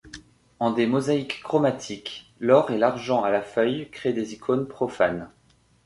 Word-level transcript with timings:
En 0.59 0.71
des 0.71 0.87
mosaïques 0.87 1.43
chromatiques, 1.43 2.33
l'or 2.39 2.71
et 2.71 2.79
l'argent 2.79 3.23
à 3.23 3.29
la 3.29 3.43
feuille 3.43 3.87
créent 3.91 4.13
des 4.13 4.33
icônes 4.33 4.67
profanes. 4.67 5.29